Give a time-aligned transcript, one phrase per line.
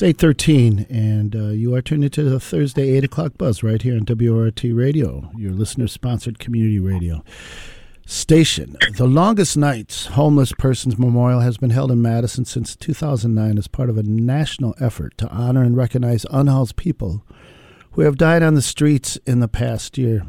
[0.00, 3.96] It's 813, and uh, you are tuned into the Thursday 8 o'clock buzz right here
[3.96, 7.22] on WORT Radio, your listener-sponsored community radio
[8.06, 8.78] station.
[8.96, 13.90] The longest nights homeless persons memorial has been held in Madison since 2009 as part
[13.90, 17.22] of a national effort to honor and recognize unhoused people
[17.90, 20.24] who have died on the streets in the past year.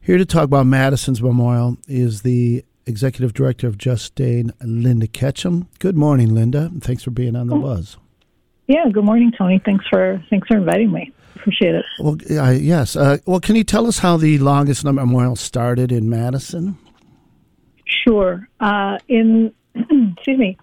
[0.00, 5.66] Here to talk about Madison's memorial is the executive director of Just Dane, Linda Ketcham.
[5.80, 6.70] Good morning, Linda.
[6.78, 7.96] Thanks for being on the buzz.
[8.70, 9.60] Yeah, good morning, Tony.
[9.64, 11.12] Thanks for thanks for inviting me.
[11.34, 11.84] Appreciate it.
[11.98, 12.94] Well, uh, yes.
[12.94, 16.78] Uh, well, can you tell us how the longest memorial started in Madison?
[17.84, 18.48] Sure.
[18.60, 20.56] Uh, in excuse me,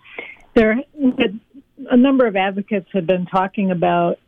[0.53, 0.79] there
[1.91, 4.19] a number of advocates have been talking about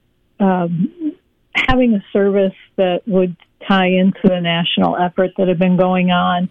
[0.41, 1.15] um,
[1.55, 6.49] having a service that would tie into the national effort that had been going on.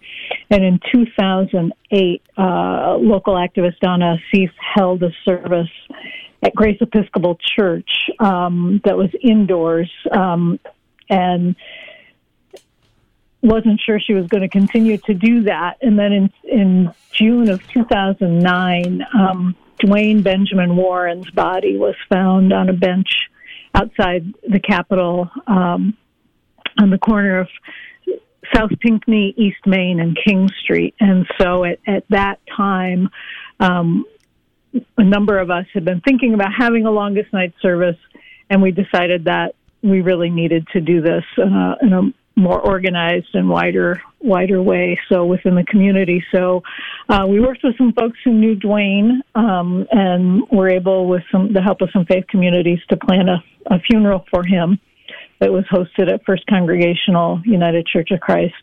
[0.49, 5.69] And in 2008, uh, local activist Donna Asif held a service
[6.41, 7.89] at Grace Episcopal Church
[8.19, 10.59] um, that was indoors um,
[11.09, 11.55] and
[13.41, 15.77] wasn't sure she was going to continue to do that.
[15.81, 22.69] And then in, in June of 2009, um, Dwayne Benjamin Warren's body was found on
[22.69, 23.07] a bench
[23.73, 25.95] outside the Capitol um,
[26.77, 27.47] on the corner of
[28.53, 30.95] South Pinckney, East Main, and King Street.
[30.99, 33.09] And so at, at that time,
[33.59, 34.05] um,
[34.97, 37.97] a number of us had been thinking about having a longest night service,
[38.49, 42.01] and we decided that we really needed to do this uh, in a
[42.39, 44.99] more organized and wider wider way.
[45.09, 46.23] So within the community.
[46.33, 46.63] So
[47.07, 51.53] uh, we worked with some folks who knew Dwayne, um, and were able, with some
[51.53, 54.79] the help of some faith communities, to plan a, a funeral for him.
[55.39, 58.55] That was hosted at First Congregational United Church of Christ,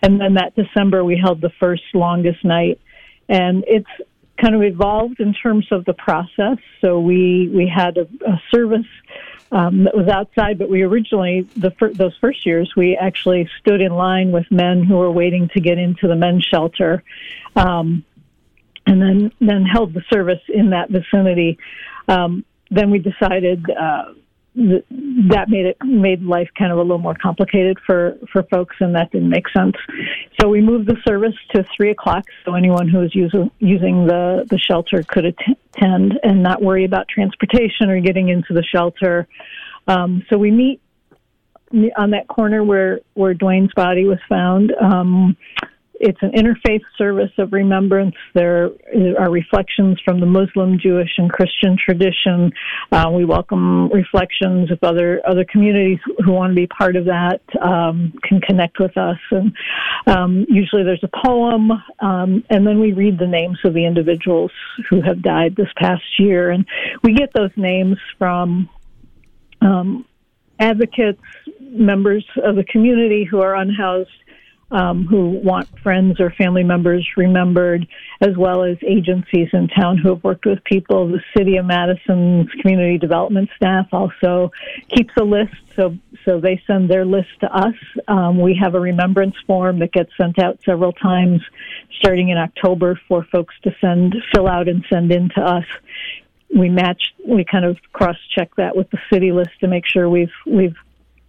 [0.00, 2.80] and then that December we held the first longest night,
[3.28, 3.90] and it's
[4.40, 6.58] kind of evolved in terms of the process.
[6.80, 8.86] So we we had a, a service
[9.52, 13.80] um, that was outside, but we originally the fir- those first years we actually stood
[13.80, 17.02] in line with men who were waiting to get into the men's shelter,
[17.56, 18.04] um,
[18.86, 21.58] and then then held the service in that vicinity.
[22.08, 23.68] Um, then we decided.
[23.70, 24.14] Uh,
[24.54, 28.94] that made it made life kind of a little more complicated for for folks, and
[28.94, 29.76] that didn't make sense.
[30.40, 34.44] So we moved the service to three o'clock, so anyone who was using using the
[34.50, 39.28] the shelter could attend and not worry about transportation or getting into the shelter.
[39.86, 40.80] Um, so we meet
[41.96, 44.72] on that corner where where Dwayne's body was found.
[44.80, 45.36] Um,
[46.00, 48.14] it's an interfaith service of remembrance.
[48.34, 48.70] There
[49.18, 52.50] are reflections from the Muslim, Jewish, and Christian tradition.
[52.90, 57.42] Uh, we welcome reflections if other other communities who want to be part of that
[57.60, 59.18] um, can connect with us.
[59.30, 59.52] And
[60.06, 64.52] um, usually there's a poem, um, and then we read the names of the individuals
[64.88, 66.64] who have died this past year, and
[67.02, 68.70] we get those names from
[69.60, 70.06] um,
[70.58, 71.20] advocates,
[71.60, 74.08] members of the community who are unhoused
[74.70, 77.86] um, who want friends or family members remembered,
[78.20, 81.08] as well as agencies in town who have worked with people.
[81.08, 84.52] The City of Madison's community development staff also
[84.88, 87.74] keeps a list, so so they send their list to us.
[88.06, 91.40] Um, we have a remembrance form that gets sent out several times,
[91.98, 95.64] starting in October, for folks to send, fill out, and send in to us.
[96.54, 100.08] We match, we kind of cross check that with the city list to make sure
[100.08, 100.76] we've we've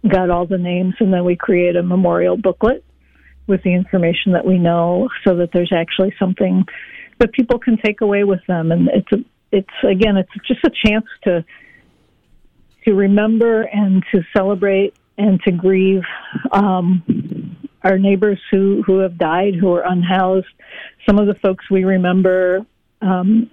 [0.06, 2.84] got all the names, and then we create a memorial booklet
[3.46, 6.64] with the information that we know so that there's actually something
[7.18, 8.72] that people can take away with them.
[8.72, 11.44] And it's a, it's again it's just a chance to
[12.84, 16.02] to remember and to celebrate and to grieve
[16.50, 20.46] um, our neighbors who who have died who are unhoused.
[21.06, 22.66] Some of the folks we remember
[23.00, 23.50] um,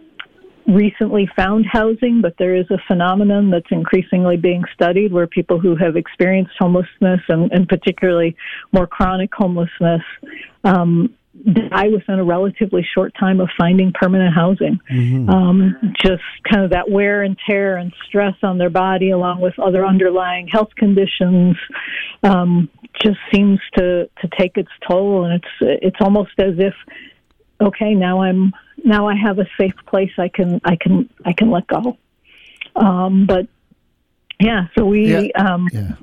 [0.69, 5.75] recently found housing, but there is a phenomenon that's increasingly being studied where people who
[5.75, 8.35] have experienced homelessness and, and particularly
[8.71, 10.01] more chronic homelessness
[10.63, 11.13] um,
[11.69, 14.79] die within a relatively short time of finding permanent housing.
[14.91, 15.29] Mm-hmm.
[15.29, 19.57] Um, just kind of that wear and tear and stress on their body, along with
[19.59, 21.55] other underlying health conditions,
[22.23, 22.69] um,
[23.01, 26.73] just seems to to take its toll, and it's it's almost as if
[27.61, 28.53] okay, now I'm
[28.85, 31.97] now I have a safe place I can I can I can let go.
[32.75, 33.47] Um, but
[34.39, 35.27] yeah, so we yeah.
[35.35, 35.95] Um, yeah.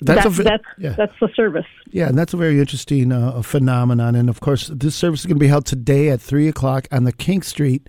[0.00, 0.90] That's that's, that's, yeah.
[0.90, 1.66] that's the service.
[1.90, 4.14] Yeah, and that's a very interesting uh, phenomenon.
[4.14, 7.02] And of course, this service is going to be held today at three o'clock on
[7.02, 7.88] the King Street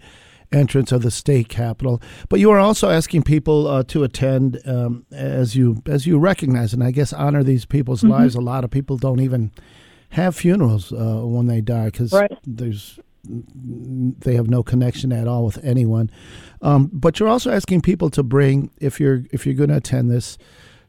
[0.51, 2.01] entrance of the state capitol.
[2.27, 6.73] But you are also asking people uh, to attend um, as you as you recognize
[6.73, 8.13] and I guess honor these people's mm-hmm.
[8.13, 8.35] lives.
[8.35, 9.51] A lot of people don't even
[10.11, 12.31] have funerals uh, when they die because right.
[12.45, 12.99] there's
[13.29, 16.09] they have no connection at all with anyone.
[16.61, 20.09] Um, but you're also asking people to bring, if you're if you're going to attend
[20.09, 20.37] this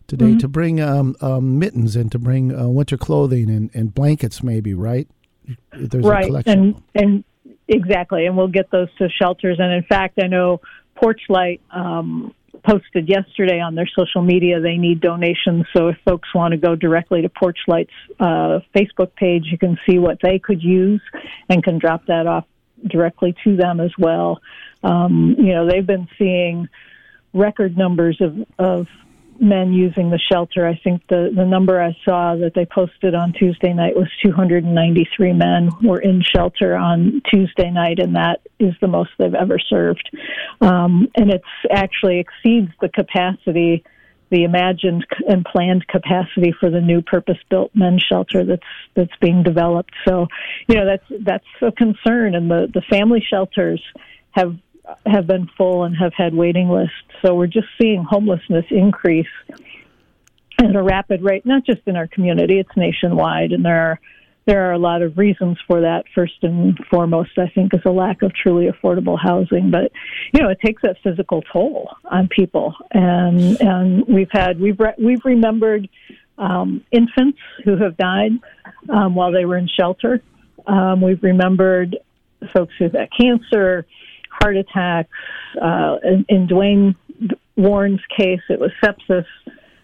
[0.06, 0.38] today, mm-hmm.
[0.38, 4.74] to bring um, um, mittens and to bring uh, winter clothing and, and blankets, maybe,
[4.74, 5.08] right?
[5.72, 7.24] There's right, and and
[7.68, 9.58] exactly, and we'll get those to shelters.
[9.58, 10.60] And in fact, I know
[10.96, 15.66] Porchlight um, posted yesterday on their social media they need donations.
[15.76, 19.98] So if folks want to go directly to Porchlight's uh, Facebook page, you can see
[19.98, 21.02] what they could use
[21.48, 22.46] and can drop that off
[22.86, 24.40] directly to them as well.
[24.82, 26.68] Um, you know, they've been seeing
[27.32, 28.86] record numbers of, of
[29.40, 30.66] men using the shelter.
[30.66, 35.32] I think the, the number I saw that they posted on Tuesday night was 293
[35.32, 40.10] men were in shelter on Tuesday night, and that is the most they've ever served.
[40.60, 43.82] Um, and it actually exceeds the capacity,
[44.30, 48.62] the imagined and planned capacity for the new purpose-built men's shelter that's
[48.94, 49.92] that's being developed.
[50.06, 50.26] So,
[50.68, 53.82] you know, that's that's a concern, and the the family shelters
[54.32, 54.54] have
[55.06, 56.94] have been full and have had waiting lists.
[57.22, 59.26] So we're just seeing homelessness increase
[60.58, 63.52] at a rapid rate, not just in our community, it's nationwide.
[63.52, 64.00] And there are
[64.46, 66.04] there are a lot of reasons for that.
[66.14, 69.70] First and foremost, I think, is a lack of truly affordable housing.
[69.70, 69.92] But
[70.32, 74.94] you know, it takes a physical toll on people, and and we've had we've re-
[74.98, 75.88] we've remembered
[76.38, 78.32] um, infants who have died
[78.88, 80.22] um, while they were in shelter.
[80.66, 81.98] Um, we've remembered
[82.52, 83.86] folks who've had cancer,
[84.40, 85.10] heart attacks.
[85.60, 86.94] Uh, in, in Dwayne
[87.56, 89.26] Warren's case, it was sepsis.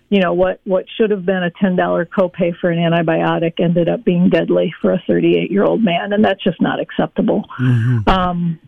[0.09, 0.61] You know what?
[0.65, 4.73] What should have been a ten dollar copay for an antibiotic ended up being deadly
[4.81, 7.45] for a thirty eight year old man, and that's just not acceptable.
[7.61, 8.09] Mm-hmm.
[8.09, 8.61] Um,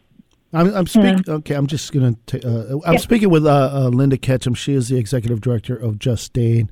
[0.52, 1.24] I'm, I'm speaking.
[1.28, 2.46] Okay, I'm just going to.
[2.46, 2.98] Uh, I'm yeah.
[2.98, 4.56] speaking with uh, uh, Linda Ketcham.
[4.56, 6.70] She is the executive director of Just Justine.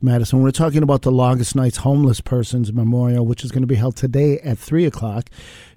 [0.00, 0.42] Madison.
[0.42, 3.96] We're talking about the Longest Nights Homeless Persons Memorial, which is going to be held
[3.96, 5.28] today at three o'clock.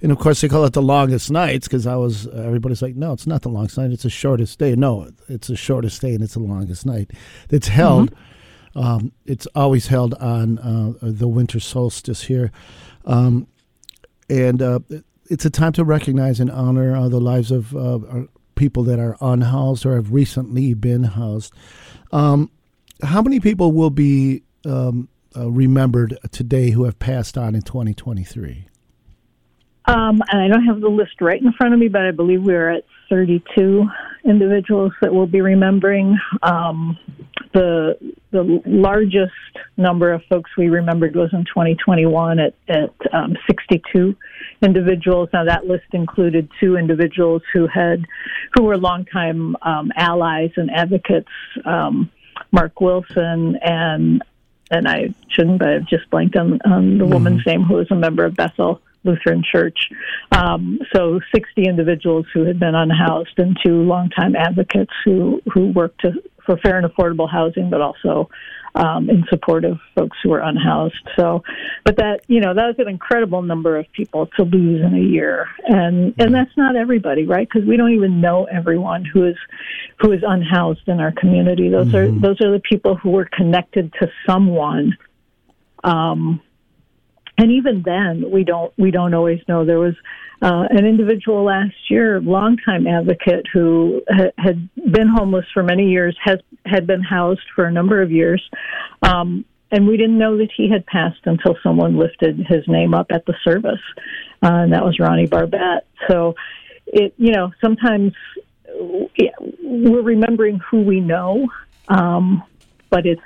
[0.01, 3.13] And of course, they call it the Longest Nights because I was everybody's like, no,
[3.13, 4.75] it's not the longest night; it's the shortest day.
[4.75, 7.11] No, it's the shortest day, and it's the longest night.
[7.49, 8.11] It's held.
[8.11, 8.79] Mm-hmm.
[8.79, 12.51] Um, it's always held on uh, the winter solstice here,
[13.05, 13.47] um,
[14.29, 14.79] and uh,
[15.31, 17.99] it's a time to recognize and honor uh, the lives of uh,
[18.55, 21.53] people that are unhoused or have recently been housed.
[22.11, 22.51] Um,
[23.01, 28.67] how many people will be um, uh, remembered today who have passed on in 2023?
[29.85, 32.43] Um, and I don't have the list right in front of me, but I believe
[32.43, 33.87] we're at 32
[34.25, 36.19] individuals that we'll be remembering.
[36.43, 36.97] Um,
[37.53, 37.97] the
[38.31, 39.33] the largest
[39.77, 44.15] number of folks we remembered was in 2021 at, at um, 62
[44.61, 45.29] individuals.
[45.33, 48.05] Now that list included two individuals who had
[48.53, 51.29] who were longtime um, allies and advocates.
[51.65, 52.11] Um,
[52.51, 54.23] Mark Wilson and
[54.71, 57.13] and I shouldn't, but I've just blanked on, on the mm-hmm.
[57.13, 59.89] woman's name who was a member of Bethel Lutheran Church.
[60.31, 66.01] Um, so 60 individuals who had been unhoused and two longtime advocates who who worked
[66.01, 66.11] to,
[66.51, 68.29] for fair and affordable housing, but also
[68.75, 71.07] um, in support of folks who are unhoused.
[71.17, 71.43] So,
[71.83, 75.01] but that you know that was an incredible number of people to lose in a
[75.01, 77.47] year, and and that's not everybody, right?
[77.47, 79.37] Because we don't even know everyone who is
[79.99, 81.69] who is unhoused in our community.
[81.69, 82.17] Those mm-hmm.
[82.17, 84.97] are those are the people who were connected to someone.
[85.83, 86.41] Um,
[87.37, 89.65] and even then, we don't we don't always know.
[89.65, 89.95] There was
[90.41, 96.17] uh, an individual last year, longtime advocate who ha- had been homeless for many years,
[96.23, 98.43] has had been housed for a number of years,
[99.03, 103.07] um, and we didn't know that he had passed until someone lifted his name up
[103.11, 103.81] at the service,
[104.43, 105.85] uh, and that was Ronnie Barbette.
[106.09, 106.35] So,
[106.87, 108.13] it you know sometimes
[109.61, 111.47] we're remembering who we know,
[111.87, 112.43] um,
[112.89, 113.21] but it's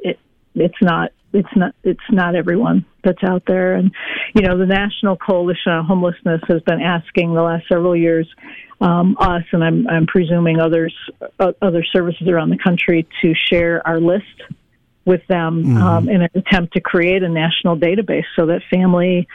[0.00, 0.18] it
[0.54, 3.90] it's not it's not it's not everyone that's out there and
[4.34, 8.28] you know the national coalition on homelessness has been asking the last several years
[8.80, 10.94] um, us and I'm, I'm presuming others
[11.38, 14.24] uh, other services around the country to share our list
[15.04, 15.82] with them mm-hmm.
[15.82, 19.26] um, in an attempt to create a national database so that family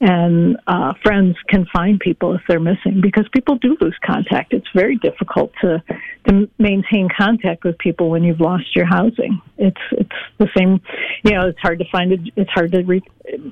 [0.00, 4.52] and uh, friends can find people if they're missing because people do lose contact.
[4.52, 5.82] It's very difficult to
[6.28, 9.40] to maintain contact with people when you've lost your housing.
[9.56, 10.80] It's it's the same.
[11.24, 12.20] You know, it's hard to find it.
[12.36, 13.02] It's hard to re-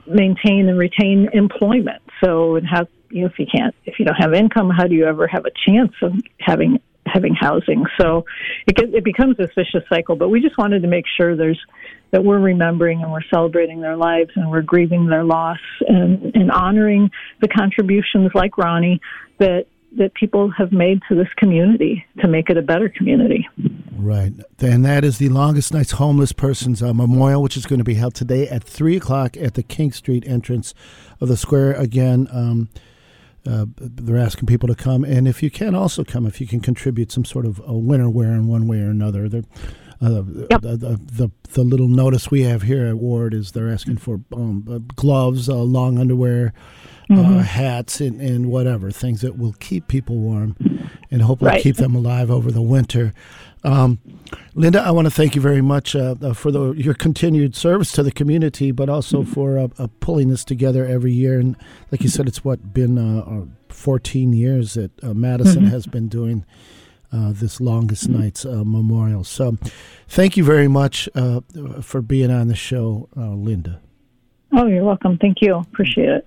[0.06, 2.02] maintain and retain employment.
[2.22, 4.94] So, and how you know if you can't if you don't have income, how do
[4.94, 7.84] you ever have a chance of having having housing.
[8.00, 8.24] So
[8.66, 10.16] it it becomes a vicious cycle.
[10.16, 11.60] But we just wanted to make sure there's
[12.10, 15.58] that we're remembering and we're celebrating their lives and we're grieving their loss
[15.88, 19.00] and, and honoring the contributions like Ronnie
[19.38, 19.66] that
[19.98, 23.48] that people have made to this community to make it a better community.
[23.96, 24.32] Right.
[24.60, 27.94] And that is the Longest Nights Homeless Persons uh, Memorial, which is going to be
[27.94, 30.74] held today at 3 o'clock at the King Street entrance
[31.20, 31.72] of the square.
[31.72, 32.68] Again, um,
[33.48, 36.60] uh, they're asking people to come, and if you can also come, if you can
[36.60, 39.28] contribute some sort of a winter wear in one way or another.
[39.28, 39.44] They're,
[40.02, 40.60] uh, Yep.
[40.60, 44.20] the, the, the the little notice we have here at WORT is they're asking for
[44.32, 46.52] um, uh, gloves, uh, long underwear,
[47.10, 50.56] uh, hats, and, and whatever things that will keep people warm
[51.10, 51.62] and hopefully Right.
[51.62, 53.12] keep them alive over the winter.
[53.64, 53.98] Um,
[54.54, 57.90] Linda, I want to thank you very much uh, uh, for the, your continued service
[57.92, 61.38] to the community, but also for uh, uh, pulling this together every year.
[61.40, 61.56] And
[61.90, 66.08] like you said, it's what been uh, uh, 14 years that uh, Madison has been
[66.08, 66.44] doing
[67.12, 69.22] uh, this longest nights uh, memorial.
[69.24, 69.56] So,
[70.08, 71.40] thank you very much uh,
[71.80, 73.80] for being on the show, uh, Linda.
[74.52, 75.16] Oh, you're welcome.
[75.18, 75.54] Thank you.
[75.56, 76.26] Appreciate it.